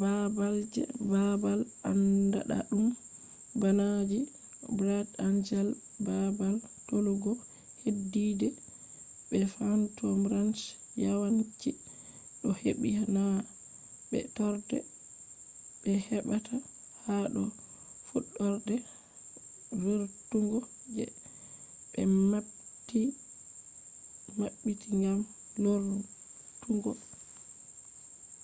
[0.00, 1.60] babal je babal
[1.90, 2.86] anɗaɗum
[3.60, 4.18] bana je
[4.76, 5.68] bright angel
[6.06, 6.54] babal
[6.86, 7.32] tolugo
[7.82, 8.48] heddide
[9.28, 10.60] be phantom ranch
[11.02, 11.70] yawanci
[12.40, 13.22] do hebbi na
[14.10, 14.78] be torde
[15.82, 16.56] be hebata
[17.02, 17.42] ha do
[18.08, 18.74] fuɗarde
[19.82, 20.58] vurtugo
[20.94, 21.04] je
[21.92, 22.00] be
[24.40, 25.20] mabbiti gam
[25.62, 26.92] lornutuggo